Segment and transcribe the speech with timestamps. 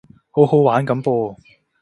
[0.31, 1.37] 好好玩噉噃